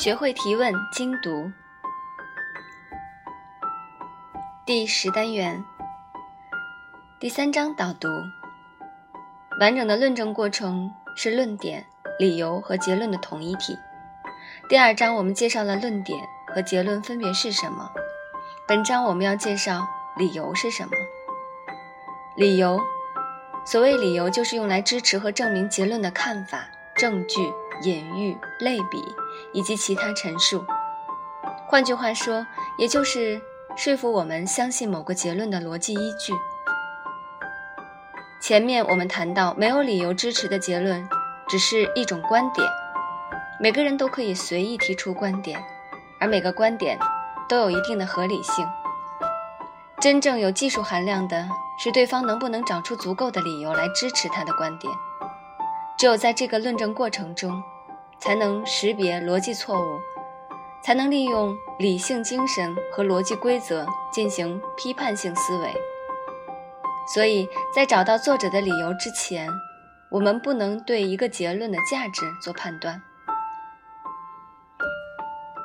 [0.00, 1.52] 学会提问，精读。
[4.64, 5.62] 第十单元，
[7.18, 8.08] 第三章导读。
[9.60, 11.84] 完整的论证过程是论点、
[12.18, 13.78] 理由和结论的统一体。
[14.70, 17.90] 第二章我们介绍了论点和结论分别是什么。
[18.66, 19.86] 本章我们要介绍
[20.16, 20.92] 理由是什么。
[22.38, 22.80] 理由，
[23.66, 29.04] 所谓理由，就是用来支持和证明结论的看法、证据、隐喻、类比
[29.52, 30.64] 以及其他陈述。
[31.66, 32.46] 换句话说，
[32.78, 33.40] 也就是
[33.76, 36.32] 说服我们相信某个结论的逻辑依据。
[38.40, 41.08] 前面我们谈到，没有理由支持的结论
[41.48, 42.66] 只是一种观点，
[43.60, 45.62] 每个人都可以随意提出观点，
[46.18, 46.98] 而每个观点
[47.48, 48.66] 都有一定的合理性。
[50.00, 51.46] 真正有技术含量的
[51.78, 54.92] 是对方能不能找出足够的理由来支持他的观点。
[55.98, 57.62] 只有在这个论证过程中，
[58.20, 59.98] 才能识别逻辑错误，
[60.82, 65.74] 才能利用理性精神和逻辑规则进行批判性思维。
[67.14, 69.48] 所以在找到作者的理由之前，
[70.10, 73.02] 我们不能对一个结论的价值做判断。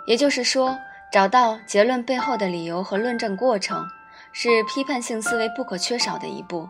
[0.07, 0.77] 也就是说，
[1.11, 3.85] 找到结论背后的理由和论证过程。
[4.37, 6.67] 是批判性思维不可缺少的一步。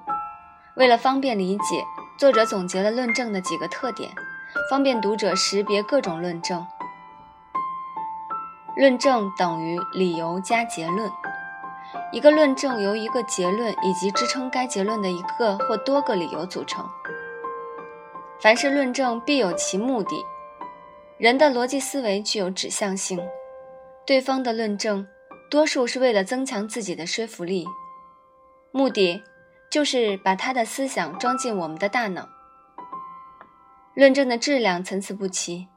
[0.76, 1.84] 为了方便理解，
[2.16, 4.12] 作者总结了论证的几个特点，
[4.70, 6.66] 方便读者识别各种论证。
[8.76, 11.10] 论证等于理由加结论。
[12.12, 16.86] 一个论证由一个结论以及支撑该结论的一个或多个理由组成。
[18.42, 20.16] 凡是论证必有其目的。
[21.18, 23.20] 人的逻辑思维具有指向性，
[24.06, 25.08] 对方的论证。
[25.50, 27.66] 多数是为了增强自己的说服力，
[28.72, 29.24] 目的
[29.70, 32.28] 就是把他的思想装进我们的大脑。
[33.96, 35.68] 论证的质量参差不齐，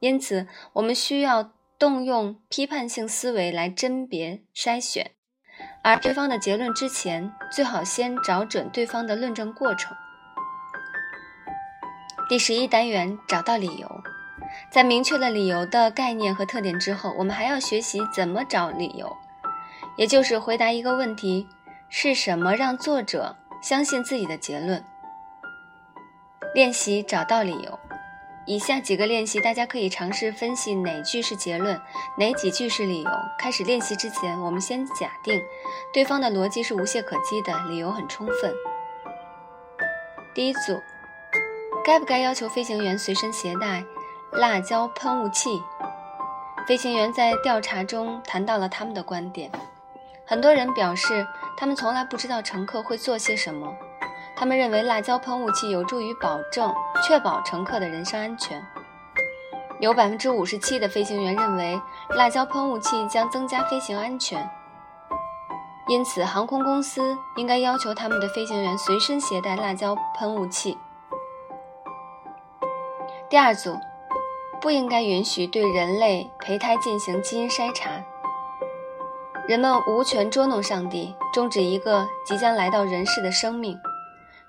[0.00, 5.12] 因此我们需要动用批判性思维来甄别筛选。
[5.82, 9.96] 而对方的结论之前，最好先找准对方的论证过程。
[12.28, 13.88] 第十一单元找到理由。
[14.70, 19.16] 在明确了理由的概念和特点之后，我们还要学习怎么找理由，
[19.96, 21.46] 也就是回答一个问题：
[21.88, 24.82] 是什么让作者相信自己的结论？
[26.54, 27.78] 练习找到理由。
[28.46, 31.78] 以下几个练习，大家可以尝试分析哪句是结论，
[32.16, 33.10] 哪几句是理由。
[33.38, 35.38] 开始练习之前，我们先假定
[35.92, 38.54] 对方的逻辑是无懈可击的，理由很充分。
[40.34, 40.80] 第一组，
[41.84, 43.84] 该不该要求飞行员随身携带？
[44.32, 45.50] 辣椒喷雾器，
[46.66, 49.50] 飞行员在调查中谈到了他们的观点。
[50.26, 51.26] 很多人表示，
[51.56, 53.74] 他们从来不知道乘客会做些什么。
[54.38, 56.72] 他们认为辣椒喷雾器有助于保证、
[57.02, 58.64] 确保乘客的人身安全。
[59.80, 64.48] 有百分之五十七的飞行员认为辣椒喷雾器将增加飞行安全，
[65.88, 70.78] 因此航空公司应该要求他们的飞行员随身携带辣椒喷雾器。
[73.28, 73.76] 第二组。
[74.60, 77.90] 不应该允许对人类胚胎进行基因筛查。
[79.46, 83.78] 人们无权捉弄上帝，终止一个即将来到人世的生命，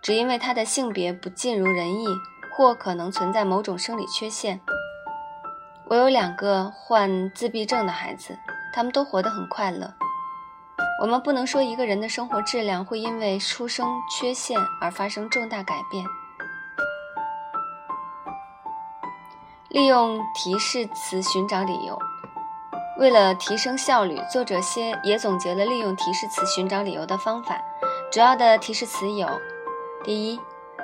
[0.01, 2.07] 只因为他的性别不尽如人意，
[2.55, 4.59] 或可能存在某种生理缺陷。
[5.85, 8.37] 我有两个患自闭症的孩子，
[8.73, 9.93] 他们都活得很快乐。
[11.01, 16.05] 我们不能说一个人的生活质量会因为出生缺陷而发生重大改变。
[19.69, 21.97] 利用提示词寻找理由。
[22.97, 27.57] 为了提升效率，作者先也总结了利用提示词寻找理由的方法。
[28.11, 29.29] 主要的提示词有：
[30.03, 30.39] 第一，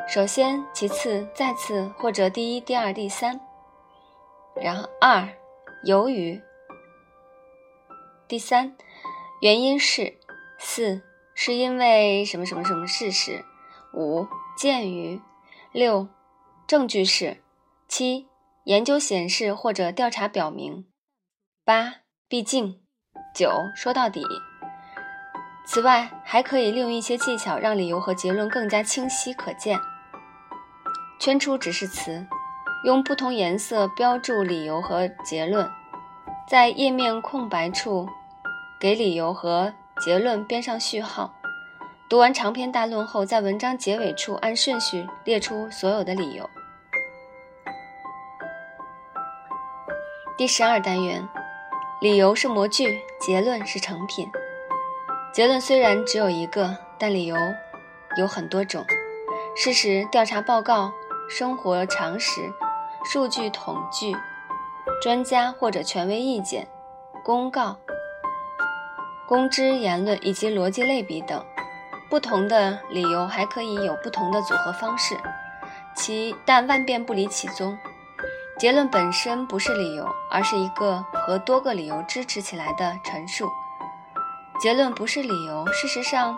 [0.08, 3.40] 首先，其次，再次，或者第一、第二、第三。
[4.56, 5.30] 然后二，
[5.84, 6.42] 由于。
[8.28, 8.76] 第三，
[9.42, 10.18] 原因是。
[10.60, 11.02] 四，
[11.34, 13.46] 是因为什么什么什么事实。
[13.94, 15.22] 五，鉴于。
[15.72, 16.10] 六，
[16.68, 17.42] 证据是。
[17.88, 18.28] 七。
[18.66, 20.88] 研究显示或者调查表明，
[21.64, 21.98] 八，
[22.28, 22.82] 毕竟，
[23.34, 24.24] 九，说到底。
[25.66, 29.78] 此外，还可以利用一些技巧，让理由和结论更加清晰可见。
[31.20, 32.26] 圈出指示词，
[32.86, 35.70] 用不同颜色标注理由和结论，
[36.48, 38.08] 在页面空白处
[38.80, 41.34] 给理由和结论编上序号。
[42.08, 46.48] 读完长篇大论后，在文章结尾处按顺序列出所有的理由。
[50.38, 51.28] 第十二单元，
[52.02, 54.30] 理由是模具，结论是成品。
[55.36, 57.36] 结论虽然只有一个，但理由
[58.16, 58.86] 有很多种。
[59.54, 60.94] 事实、调查报告、
[61.30, 62.50] 生活常识、
[63.04, 64.16] 数据统计、
[65.02, 66.66] 专家或者权威意见、
[67.22, 67.76] 公告、
[69.28, 71.46] 公知言论以及逻辑类比等。
[72.10, 75.18] 不同的理由还可以有不同的组合方式，
[75.94, 77.78] 其但万变不离其宗。
[78.58, 83.50] 结论本身不是理由，而是一个和多个理由支持起来的陈述。
[84.60, 86.38] 结论不是理由，事实上，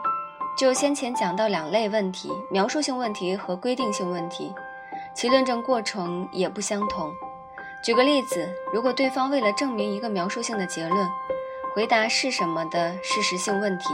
[0.58, 4.52] 就先前讲到两类问题：描述性问题和规定性问题，
[5.14, 7.14] 其论证过程也不相同。
[7.84, 11.08] 举个例子，如果对方为了证明一个描述性的结论，
[11.76, 13.86] 回答是什么的事实性问题，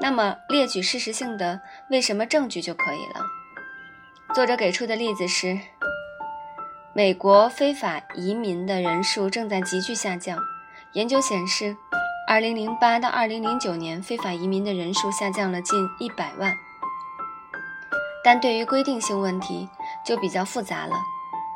[0.00, 1.58] 那么列举事实性的
[1.88, 3.24] 为什么证据就可以了。
[4.34, 5.58] 作者给出的例子是：
[6.92, 10.38] 美国非法移民的人数正在急剧下降。
[10.92, 11.76] 研究显示
[12.28, 16.54] ，2008到2009年非法移民的人数下降了近100万。
[18.24, 19.68] 但对于规定性问题
[20.04, 20.94] 就比较复杂了。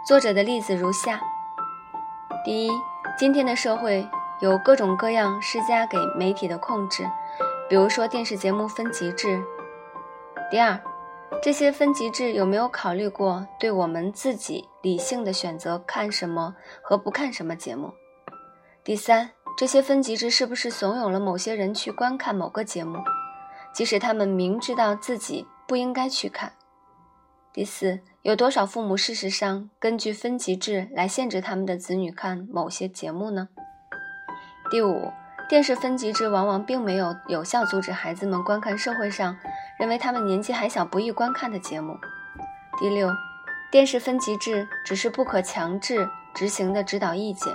[0.07, 1.21] 作者的例子如下：
[2.45, 2.71] 第一，
[3.19, 4.09] 今天的社会。
[4.41, 7.11] 有各种各样施加给媒体的控制，
[7.69, 9.43] 比如说电视节目分级制。
[10.49, 10.81] 第二，
[11.43, 17.93] 这些分级制有没有考虑过对我们自己理性的选择看什么和不看什么节目？
[18.85, 23.03] 第三，这些分级制是不是怂恿了某些人去观看某个节目，
[23.75, 26.53] 即使他们明知道自己不应该去看？
[27.53, 33.49] 第四，有多少父母事实上根据分级制来限制他们的子女看某些节目呢？
[34.71, 35.11] 第五，
[35.49, 39.37] 电视分级制往往并没有有效阻止孩子们观看社会上
[39.81, 41.99] 认为他们年纪还小不宜观看的节目。
[42.79, 43.11] 第六，
[43.73, 47.53] 电视分级制只是不可强制执行的指导意见。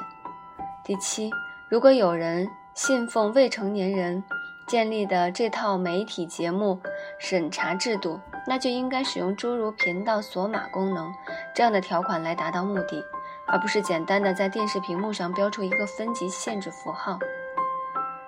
[0.83, 1.31] 第七，
[1.73, 4.23] 如果有人信奉未成年人
[4.67, 6.79] 建立的这套媒体节目
[7.17, 11.11] 审查制度，那就应该使用诸如频道锁码功能
[11.55, 13.03] 这样的条款来达到目的。
[13.47, 17.17] 而不是简单的在电视屏幕上标出一个分级限制符号。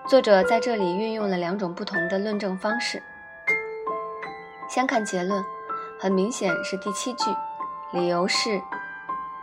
[0.08, 3.04] 作者在这里运用了两种不同的论证方式。
[4.68, 5.46] 先看结论，
[6.00, 7.26] 很明显是第七句，
[7.94, 8.60] 理由是，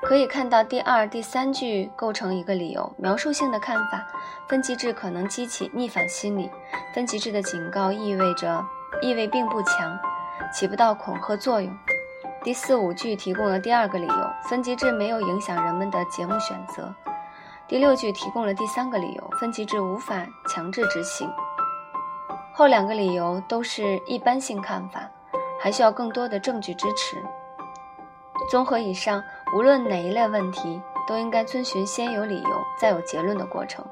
[0.03, 2.93] 可以看到第二、第三句构成一个理由。
[2.99, 4.05] 描述性的看法，
[4.49, 6.51] 分级制可能激起逆反心理。
[6.93, 8.63] 分级制的警告意味着
[9.01, 9.97] 意味并不强，
[10.53, 11.73] 起不到恐吓作用。
[12.43, 16.93] 第四五句提供了第二个理由，分级制没有影响人们的节目选择。
[17.69, 21.31] 第六句提供了第三个理由，分级制无法强制执行。
[22.53, 25.09] 后两个理由都是一般性看法，
[25.61, 27.17] 还需要更多的证据支持。
[28.51, 29.23] 综合以上，
[29.55, 33.85] 无论哪一类问题，都应该遵循先有理由再有结论的过程。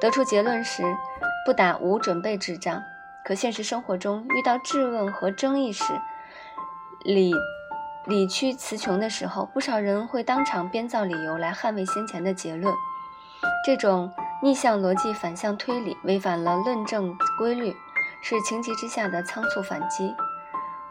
[0.00, 0.82] 得出结论时，
[1.44, 2.82] 不打无准备之仗。
[3.24, 5.84] 可现实生活中遇到质问和争议时，
[7.04, 7.32] 理。
[8.08, 12.72] 理屈词穷的时候，不少人会当场编造理由来捍卫先前的结论。
[13.64, 17.74] 这种逆向逻辑反向推理违反了论证规律，
[18.22, 20.14] 是情急之下的仓促反击。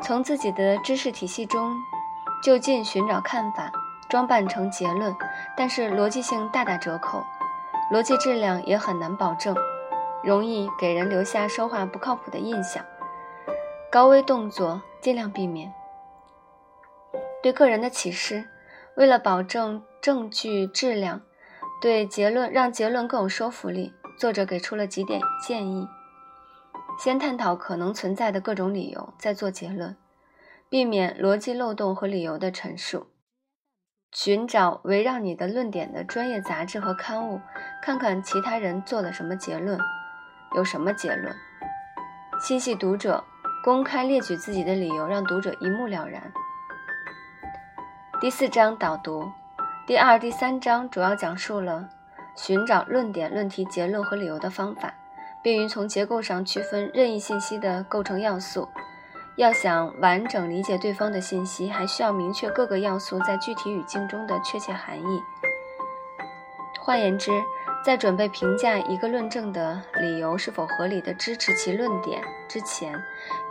[0.02, 1.74] 从自己的知识体系中
[2.44, 3.72] 就近寻找看法，
[4.16, 5.14] 装扮成结论，
[5.58, 7.22] 但是逻辑性大打折扣，
[7.92, 9.54] 逻辑质量也很难保证，
[10.24, 12.82] 容易给人留下说话不靠谱的印象。
[13.92, 15.70] 高危动作尽量避免。
[17.44, 18.48] 对个人的启示，
[18.96, 21.20] 为了保证证据质量，
[21.82, 25.86] 对结论让结论更有说服力，作者给出了几点建议：
[26.98, 29.98] 先探讨可能存在的各种理由，再做结论，
[30.70, 33.08] 避免逻辑漏洞和理由的陈述；
[34.16, 37.42] 寻找围绕你的论点的专业杂志和刊物，
[37.82, 39.78] 看看其他人做了什么结论，
[40.56, 41.36] 有什么结论；
[42.40, 43.22] 心系读者，
[43.62, 46.32] 公开列举自己的理由，让读者一目了然。
[48.22, 49.30] 第四章导读，
[49.86, 51.90] 第二、第三章主要讲述了
[52.38, 54.94] 寻找论点、论题、结论和理由的方法，
[55.44, 58.70] 便于从结构上区分任意信息的构成要素。
[59.38, 65.22] 要想完整理解对方的信息，还需要明确各个要素在具体语境中的确切含义。
[66.80, 67.32] 换言之，
[67.84, 72.98] 在准备评价一个论证的理由是否合理的支持其论点之前，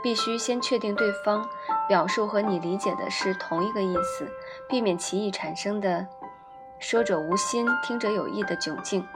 [0.02, 1.46] 必须先确定对方
[1.86, 4.26] 表述和你理解的是同一个意思。
[4.68, 6.06] 避免歧义产生的
[6.80, 9.06] “说者无心，听者有意”的窘境。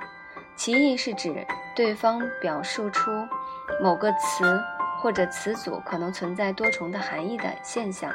[0.56, 3.10] 歧义是指对方表述出
[3.80, 4.60] 某个词
[5.00, 8.12] 或者词组可能存在多重的含义的现象。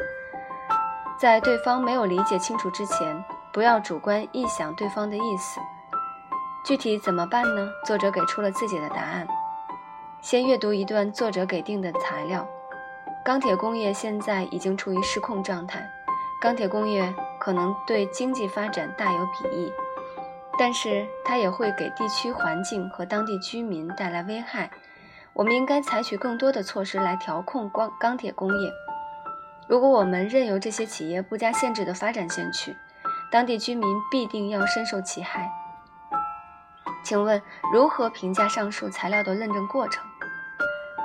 [1.20, 5.60] 在对方没有理解清楚之前，不要主观臆想对方的意思。
[6.66, 7.70] 具体怎么办呢？
[7.86, 9.28] 作者给出了自己的答案。
[10.22, 12.48] 先阅读一段作者给定的材料：
[13.24, 15.86] 钢铁工业现在已经处于失控状态。
[16.42, 19.72] 钢铁工业可能对经济发展大有裨益，
[20.58, 24.70] 但是它也会给地区环境和当地居民带来危害。
[25.34, 28.72] 我们应该采取更多的措施来调控光钢铁工业。
[29.68, 32.76] 如果我们任由这些企业不加限制地发展下去，
[33.32, 35.50] 当地居民必定要深受其害。
[37.04, 37.42] 请问
[37.74, 40.06] 如何评价上述材料的论证过程？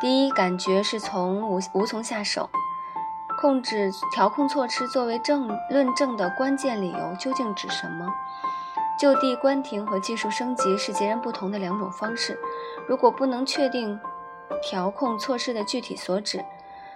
[0.01, 2.51] 第一，感觉是从无无从下手。
[3.41, 8.07] 控制调控措施作为证论证的关键理由究竟指什么？
[9.01, 12.37] 就地关停和技术升级是截然不同的两种方式。
[12.89, 13.99] 如果不能确定
[14.63, 16.45] 调控措施的具体所指，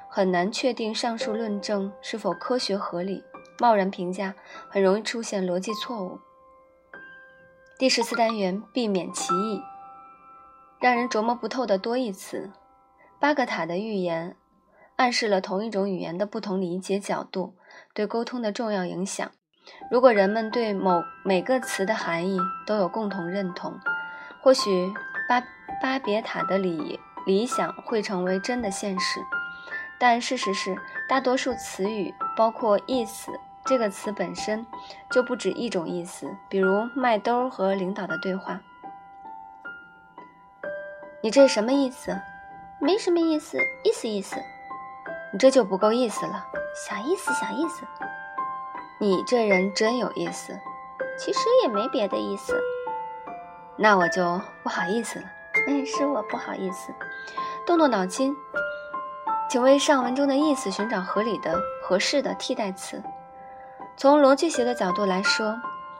[0.09, 3.25] 很难确定上述论证是否科学合理。
[3.59, 4.35] 贸然评价
[4.68, 6.18] 很容易出现逻辑错误。
[7.78, 9.62] 第十四单元避免歧义，
[10.80, 12.50] 让人琢磨不透的多义词。
[13.21, 14.37] 巴格塔的预言。
[14.97, 17.56] 暗示了同一种语言的不同理解角度
[17.92, 19.28] 对沟通的重要影响。
[19.90, 23.80] 如果人们对某每个词的含义都有共同认同，
[24.42, 24.92] 或许
[25.28, 25.42] 巴
[25.80, 26.76] 巴别塔的理
[27.26, 29.21] 理想会成为真的现实。
[29.99, 30.76] 但事实是，
[31.09, 33.31] 大多数词语，包括“意思”
[33.64, 34.67] 这个词本身，
[35.11, 36.37] 就不止一种意思。
[36.49, 38.61] 比如麦兜和领导的对话
[41.23, 42.21] ：“你这什么意思？
[42.81, 44.37] 没什么意思，意思意思。”
[45.33, 47.87] 你这就不够意思了，小意思，小意思。
[48.99, 50.59] 你这人真有意思，
[51.17, 52.61] 其实也没别的意思。
[53.76, 55.25] 那我就不好意思了。
[55.66, 56.92] 嗯，是我不好意思。
[57.66, 58.35] 动动脑筋，
[59.49, 63.02] 请为上文中的意思寻找合理的、合适的替代词。
[63.97, 65.54] 从逻辑学的角度来说，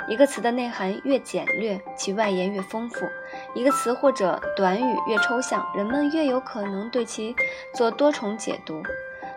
[0.09, 3.07] 一个词的内涵越简略，其外延越丰富；
[3.55, 7.37] 一个词或者短语越抽象，人们越有可能对其
[7.75, 8.83] 做多重解读。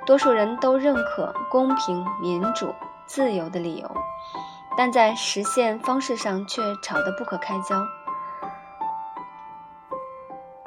[0.06, 2.74] 多数人都认可公平、民主、
[3.06, 3.92] 自由的理由，
[4.78, 7.76] 但在实现方式上却吵得不可开交。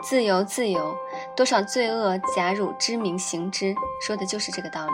[0.03, 0.97] 自由，自由，
[1.37, 4.93] 多少罪恶假汝知名行之，说的就是这个道理。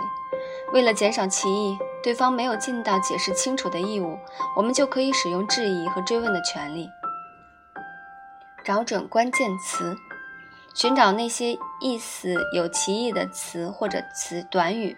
[0.73, 4.19] 为了减少歧义，对方没有尽到解释清楚的义务，
[4.57, 6.89] 我们就可以使用质疑和追问的权利，
[8.65, 9.97] 找准关键词。
[10.75, 14.97] 寻找那些意思有歧义的词或者词短语，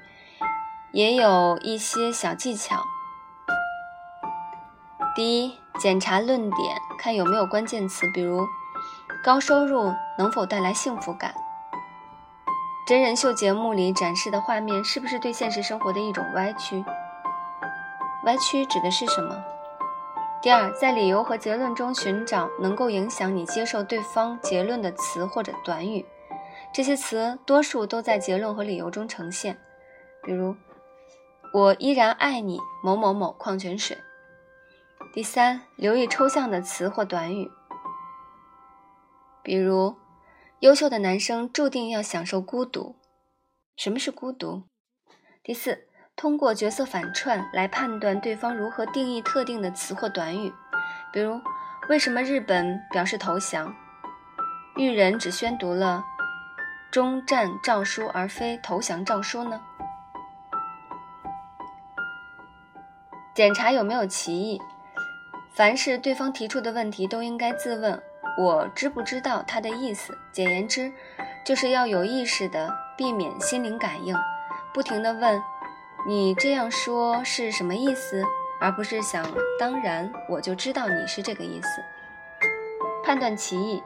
[0.92, 2.82] 也有一些小技巧。
[5.14, 8.46] 第一，检查论点，看有没有关键词，比如
[9.26, 11.34] “高收入能否带来幸福感”。
[12.86, 16.84] 真人秀节目里展示的画面是不是对现实生活的一种歪曲？
[18.24, 19.42] 歪曲指的是什么？
[20.40, 26.06] 第二，在理由和结论中寻找能够影响你接受对方结论的词或者短语，
[26.72, 29.58] 这些词多数都在结论和理由中呈现。
[30.22, 30.54] 比如，
[31.52, 33.98] 我依然爱你某某某矿泉水。
[35.12, 37.50] 第三，留意抽象的词或短语，
[39.46, 39.94] 比如，
[40.58, 42.96] 优秀的男生注定要享受孤独。
[43.76, 44.64] 什么是孤独？
[45.44, 45.86] 第四。
[46.16, 50.50] 通过角色反串来判断对方如何定义特定的词或短语，
[51.12, 51.40] 比如，
[51.90, 53.72] 为什么日本表示投降？
[54.76, 56.02] 裕仁只宣读了
[56.90, 59.60] 终战诏书而非投降诏书呢？
[63.32, 64.60] 检查有没有歧义。
[65.52, 68.02] 凡是对方提出的问题，都应该自问：
[68.38, 70.16] 我知不知道他的意思？
[70.30, 70.92] 简言之，
[71.44, 74.14] 就是要有意识的避免心灵感应，
[74.74, 75.42] 不停的问。
[76.06, 78.22] 你这样说是什么意思？
[78.60, 79.24] 而不是想
[79.58, 81.68] 当然我就知道你是这个意思。
[83.04, 83.82] 判断歧义，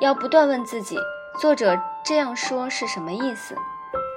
[0.00, 0.96] 要不断问自己：
[1.40, 3.56] 作者这样说是什么意思？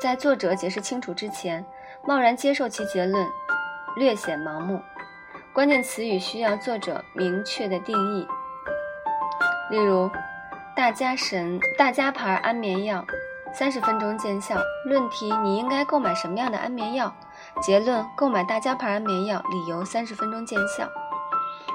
[0.02, 1.66] 在作者解释清楚之前，
[2.06, 3.28] 贸然接受其结论，
[3.96, 4.82] 略显盲目。
[5.54, 8.28] 关键词语需要作者明确的定义。
[9.70, 10.10] 例如，
[10.76, 13.06] 大家神大家牌安眠药，
[13.54, 14.56] 三十分钟见效。
[14.86, 17.14] 论题：你应该购买什么样的安眠药？
[17.62, 20.88] 结论：购买大家牌安眠药，理由：三十分钟见效。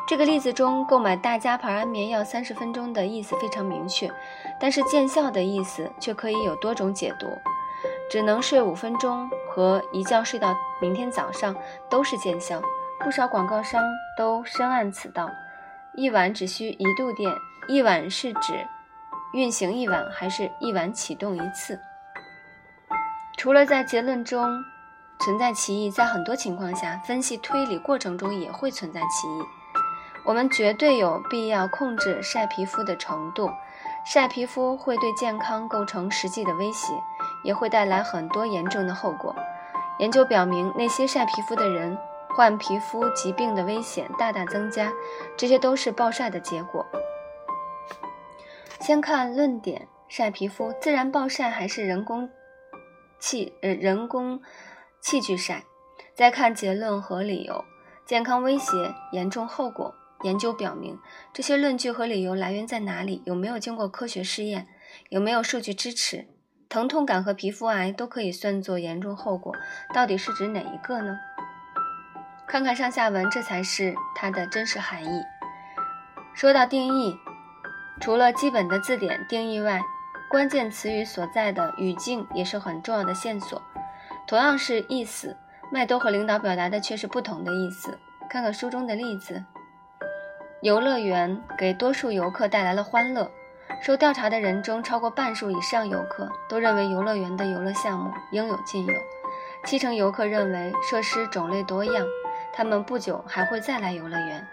[0.07, 4.11] 这个例子中，购买大家牌安眠药三十分钟的意思非常明确，
[4.61, 7.27] 但是见效的意思却可以有多种解读。
[8.11, 11.55] 只能睡五分钟和一觉睡到明天早上
[11.91, 12.61] 都是见效。
[13.01, 13.83] 不少广告商
[14.17, 15.31] 都深谙此道。
[15.95, 17.33] 一晚只需一度电，
[17.69, 18.67] 一晚是指
[19.35, 21.79] 运行一晚，还是一晚启动一次？
[23.37, 24.65] 除了在结论中。
[25.21, 29.43] 存在歧义，在很多情况下，分析推理过程中也会存在歧义。
[30.25, 33.51] 我们绝对有必要控制晒皮肤的程度。
[34.07, 36.95] 晒皮肤会对健康构成实际的威胁，
[37.43, 39.35] 也会带来很多严重的后果。
[39.99, 41.99] 研究表明，那些晒皮肤的人
[42.37, 44.93] 患皮肤疾病的危险大大增加，
[45.37, 46.87] 这些都是暴晒的结果。
[48.89, 52.31] 先看论点：晒皮肤，自然暴晒还是人工
[53.21, 54.41] 器呃人工
[55.03, 55.65] 器具晒？
[56.15, 57.67] 再看结论和理由：
[58.07, 59.95] 健康威胁、严重后果。
[60.23, 60.99] 研究表明，
[61.35, 63.23] 这些论据和理由来源在哪里？
[63.27, 64.67] 有没有经过科学试验？
[65.11, 66.27] 有没有数据支持？
[66.71, 69.55] 疼痛感和皮肤癌都可以算作严重后果，
[69.93, 71.19] 到底是指哪一个呢？
[72.49, 75.21] 看看上下文，这才是它的真实含义。
[76.35, 77.15] 说到定义，
[78.01, 79.81] 除了基本的字典定义外，
[80.31, 83.61] 关键词语所在的语境也是很重要的线索。
[84.27, 85.37] 同样是意思，
[85.71, 87.99] 麦兜和领导表达的却是不同的意思。
[88.29, 89.43] 看看书中的例子。
[90.61, 93.31] 游乐园给多数游客带来了欢乐。
[93.81, 98.93] 受调查的人中，超过半数以上游客都认为游乐园的游乐项目应有尽有。
[99.65, 102.07] 七成游客认为设施种类多样，
[102.53, 104.47] 他们不久还会再来游乐园。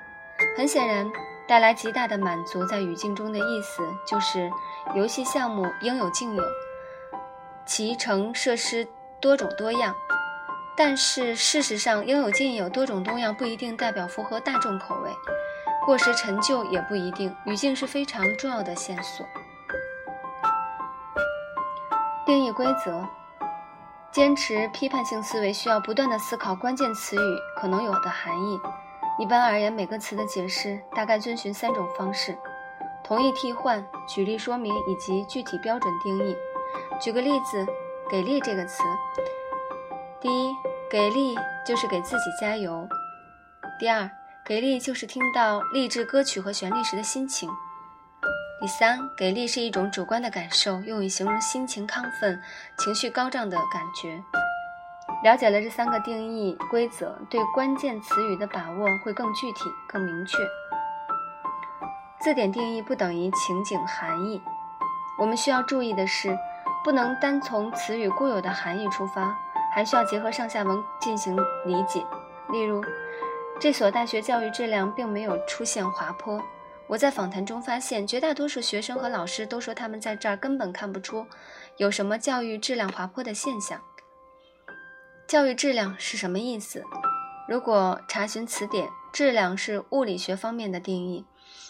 [0.57, 1.09] 很显然，
[1.47, 4.51] 带来极大的满足在语境中的意思就是
[4.95, 6.43] 游戏项目应有尽有，
[7.65, 8.87] 其成设施
[9.19, 9.93] 多种多样。
[10.77, 15.11] 但是事实上，应有尽有、多种多样不一定代表符合大众口味。
[15.85, 19.25] 过时陈旧也不一定，语境是非常重要的线索。
[22.25, 23.07] 定义规则，
[24.11, 28.59] 坚持批判性思维需要不断的思考关键词语可能有的含义。
[29.17, 32.37] 一般而言，每个词的解释大概遵循三种方式：
[33.03, 36.35] 同义替换、举例说明以及具体标准定义。
[36.99, 37.65] 举个例子
[38.11, 38.83] ，“给力”这个词，
[40.19, 40.53] 第一，
[40.89, 42.87] 给力就是给自己加油；
[43.79, 44.09] 第二，
[44.45, 47.49] 给力就是听到励志歌曲和旋律时的心情。
[48.59, 52.41] 第三，给力是一种主观的感受，用于形容心情亢奋、
[52.79, 54.21] 情绪高涨的感觉。
[55.25, 60.37] 了解了这三个定义规则，对关键词语的把握会更具体、更明确。
[62.21, 64.39] 字典定义不等于情景含义。
[65.17, 66.37] 我们需要注意的是，
[66.83, 69.35] 不能单从词语固有的含义出发，
[69.73, 72.05] 还需要结合上下文进行理解。
[72.51, 72.83] 例如。
[73.57, 76.39] 这所大学教育质量并没有出现滑坡。
[76.87, 81.25] 我在访谈中发现，绝大多数学生和老师都说他们在这儿根本看不出
[81.77, 83.79] 有什么教育质量滑坡的现象。
[85.27, 86.83] 教育质量是什么意思？
[87.47, 91.25] 如果查询词典，质量是物理学方面的定义，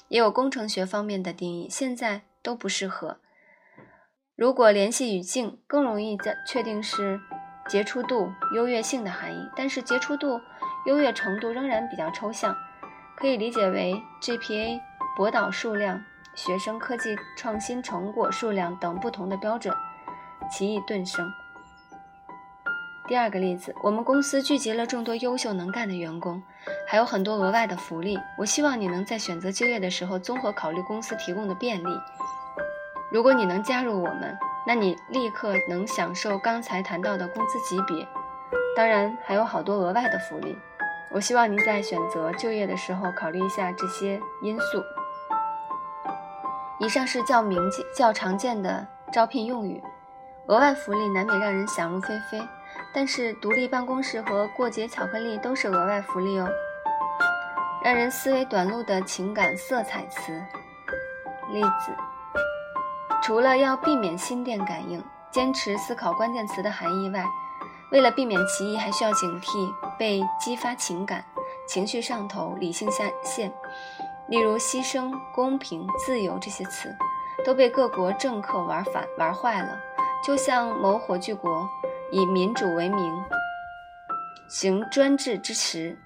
[0.10, 3.20] 也有工程学方面的定义，现在都不适合。
[4.36, 7.22] 如果联系语境，更容易在确定是
[7.70, 10.42] 杰出度、优越性的含义，但是杰出度。
[10.86, 12.56] 优越程度仍然比较抽象，
[13.18, 14.80] 可以理解为 GPA、
[15.18, 16.04] 博导数量、
[16.36, 19.74] 学生科技创新成果数量等不同的标准，
[20.52, 21.28] 其义顿生。
[23.08, 26.42] 第二个例子，我们公司聚集了众多优秀能干的员工，
[26.88, 28.18] 还有很多额外的福利。
[28.36, 32.02] 我希望你能在选择就业的时候综合考虑公司提供的便利。
[33.12, 38.08] 如果你能加入我们，那你立刻能享受刚才谈到的工资级别，
[38.76, 40.58] 当然还有好多额外的福利。
[41.12, 44.84] 我希望您在选择就业的时候考虑一下这些因素。
[46.80, 47.60] 以上是较明
[47.96, 49.80] 较常见的招聘用语，
[50.48, 52.42] 额外福利难免让人想入非非。
[52.96, 56.48] 但是独立办公室和过节巧克力都是额外福利哦。
[57.84, 60.32] 让人思维短路的情感色彩词
[61.52, 61.92] 例子，
[63.22, 67.26] 除了要避免心电感应，坚持思考关键词的含义外。
[67.92, 71.24] 为了避免歧义，还需要警惕被激发情感、
[71.68, 73.54] 情绪上头、理性下线。
[74.28, 76.90] 例如，牺牲、公平、自由这些词，
[77.46, 79.78] 都被各国政客玩反、玩坏了。
[80.26, 81.70] 就像某火炬国
[82.16, 83.26] 以民主为名
[84.48, 85.98] 行专制之实。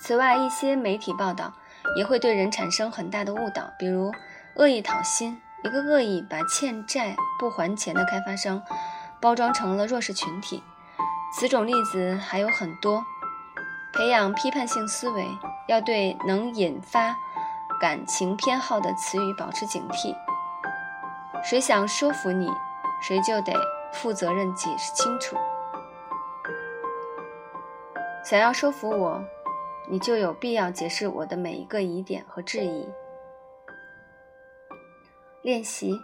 [0.00, 1.52] 此外，一些媒体报道
[1.96, 4.12] 也会对人产生很大的误导，比如
[4.56, 8.60] 恶意讨薪，一个恶意把欠债不还钱的开发商。
[9.20, 10.62] 包装成了弱势群体，
[11.32, 13.04] 此种例子还有很多。
[13.92, 15.24] 培养批判性思维，
[15.68, 17.14] 要对能引发
[17.80, 20.16] 感情偏好的词语保持警惕。
[21.44, 22.48] 谁想说服你，
[23.00, 23.52] 谁就得
[23.92, 25.36] 负责任解释清楚。
[28.24, 29.24] 想要说服我，
[29.88, 32.86] 你就有必要解释我的每一个疑点和质疑。
[35.42, 35.98] 练习。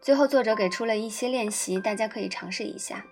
[0.00, 3.06] 最后，作者给出了一些练习，大家可以尝试一下。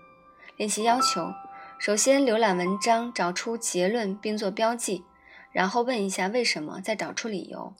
[0.58, 1.32] 练习要求：
[1.78, 5.02] 首先，浏览文章，找出结论并做标记，
[5.50, 7.72] 然后问一下为什么，再找出理由，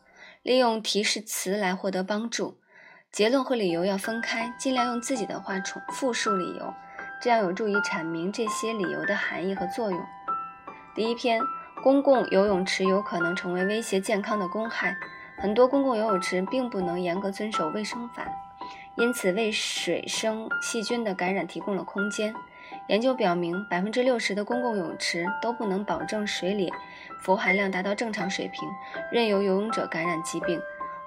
[0.42, 2.56] 利用提示词来获得帮助。
[3.12, 6.72] 结论和理由要分开，尽量用自己的话重复述理由，
[7.20, 10.02] 这样有助于阐明这些理由的含义和作用。
[10.94, 11.38] 第一篇，
[11.82, 14.96] 公共游泳池有可能成为威胁健康的公害。
[15.36, 18.26] 很多公共游泳池并不能严格遵守卫生法，
[18.96, 22.34] 因此为水生细菌的感染提供了空间。
[22.88, 26.72] 研究表明，百分之六十的公共泳池都不能保证水里
[27.20, 28.66] 氟含量达到正常水平，
[29.10, 30.58] 任由游泳者感染疾病。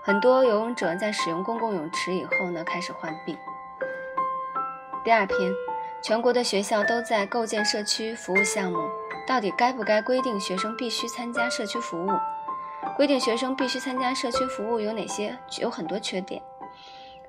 [0.06, 3.36] 很多游泳者在使用公共泳池以后呢，开始患病。
[5.04, 5.36] 第二篇，
[6.00, 8.78] 全国的学校都在构建社区服务项目，
[9.28, 12.12] 到底该不该规定学生必须参加社区服务？
[12.96, 15.36] 规定学生必须参加社区服务有哪些？
[15.60, 16.39] 有很多缺点。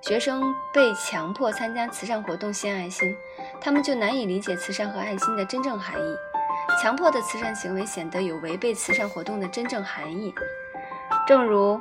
[0.03, 3.17] 学生被强迫参加慈善活动献爱心，
[3.59, 6.17] 他们就难以理解慈善和爱心的真正含义。
[6.83, 10.35] 强迫的慈善行为显得有违背慈善活动的真正含义。
[11.27, 11.81] 正如。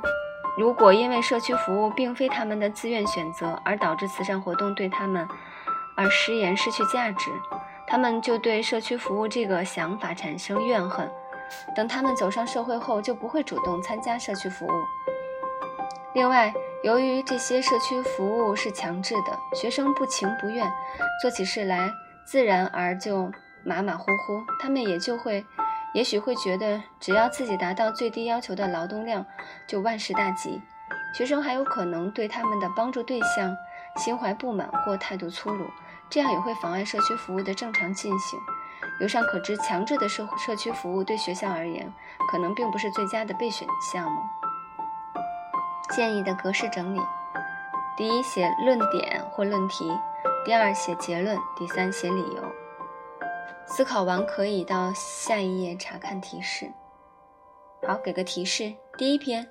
[0.56, 5.28] 如果因为社区服务并非他们的自愿选择，而导致慈善活动对他们
[5.94, 7.30] 而失言失去价值，
[7.86, 11.10] 他们就对社区服务这个想法产生怨恨。
[11.76, 14.70] 等他们走上社会后，就不会主动参加社区服务。
[16.14, 20.66] 另外，由于这些社区服务是强制的，学生不情不愿
[21.20, 21.90] 做起事来，
[22.24, 23.30] 自然而就
[23.62, 25.44] 马马虎虎，他们也就会。
[25.96, 29.24] 也许会觉得，只要自己达到最低要求的劳动量，
[29.66, 30.60] 就万事大吉。
[31.14, 33.56] 学生还有可能对他们的帮助对象
[33.96, 35.64] 心怀不满或态度粗鲁，
[36.10, 38.38] 这样也会妨碍社区服务的正常进行。
[39.00, 41.90] 由上可知，强制的社社区服务对学校而言，
[42.30, 44.20] 可能并不是最佳的备选项目。
[45.94, 47.00] 建议的格式整理：
[47.96, 49.86] 第一，写论点或论题；
[50.44, 52.45] 第二，写结论；第三，写理由。
[53.66, 56.72] 思考完可以到下一页查看提示。
[57.86, 59.48] 好，给个提示：第一篇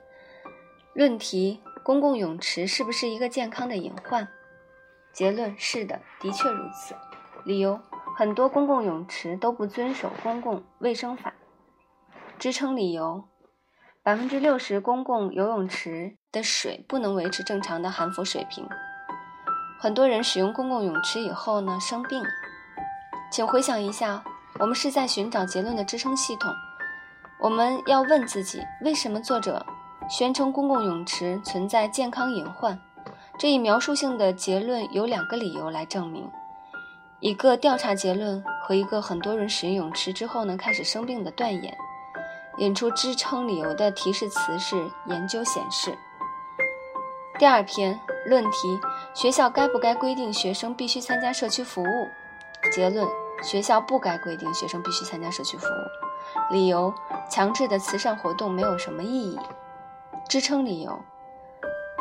[0.93, 4.28] 论题，公共泳池是不是一个健康的隐患？
[5.13, 6.95] 结论：是的，的确如此。
[7.43, 7.80] 理由：
[8.17, 11.34] 很多公共泳池都不遵守公共卫生法。
[12.39, 13.25] 支撑理由：
[14.01, 18.67] 百分之六十公共游泳池的水不能维持正常的含氟水平。
[19.78, 22.30] 很多人使用公共泳池以后呢，生病了。
[23.35, 24.23] 请回想一下，
[24.59, 26.49] 我们是在寻找结论的支撑系统。
[27.37, 29.65] 我们要问自己：为什么作者
[30.09, 32.79] 宣称公共泳池存在健康隐患？
[33.37, 36.31] 这一描述性的结论有两个理由来证明：
[37.19, 41.77] 一个调查结论和一个很多人使用泳池之后呢开始生病的断言。
[42.59, 45.93] 引出支撑理由的提示词是“研究显示”。
[47.37, 48.79] 第二篇论题：
[49.13, 52.07] 学校该不该规定学生必须参加社区服务？
[52.71, 53.05] 结论。
[53.43, 56.93] 学校不该规定学生必须参加社区服务，理由：
[57.29, 59.39] 强制的慈善活动没有什么意义。
[60.27, 60.99] 支撑理由：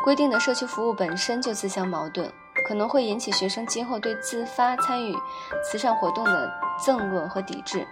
[0.03, 2.31] 规定的社区服务本身就自相矛盾，
[2.67, 5.15] 可能会引起学生今后对自发参与
[5.63, 7.87] 慈善活动的憎恶和抵制。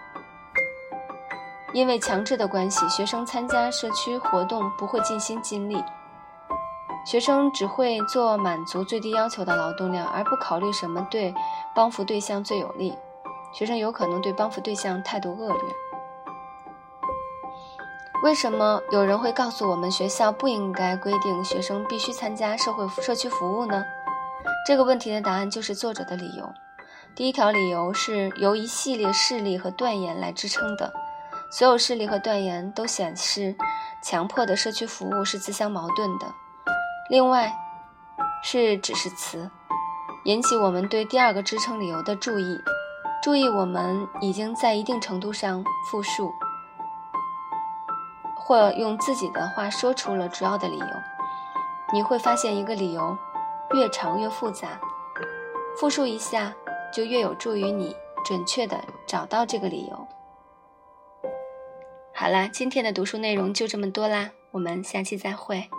[1.72, 5.82] 因为强制的关系，学生参加社区活动不会尽心尽力，
[7.04, 11.34] 学生只会做满足最低要求的劳动量，而不考虑什么对
[11.74, 12.96] 帮扶对象最有利。
[13.54, 15.62] 学生有可能对帮扶对象态度恶劣。
[18.22, 23.84] 为什么有人会告诉我们学校不应该规定学生必须参加社会社区服务呢？
[24.66, 26.52] 这个问题的答案就是作者的理由。
[27.14, 30.92] 第一条理由是由一系列事例和断言来支撑的，
[31.50, 33.54] 所有事例和断言都显示
[34.02, 36.26] 强迫的社区服务是自相矛盾的。
[37.10, 37.52] 另外，
[38.42, 39.48] 是指示词，
[40.24, 42.58] 引起我们对第二个支撑理由的注意。
[43.24, 46.30] 注意，我们已经在一定程度上复述，
[48.36, 50.86] 或用自己的话说出了主要的理由。
[51.94, 53.16] 你会发现，一个理由
[53.72, 54.78] 越长越复杂，
[55.74, 56.52] 复述一下
[56.92, 60.06] 就越有助于你准确的找到这个理由。
[62.14, 65.70] 好啦，今天的读书内容就这么多啦，我们下期再会。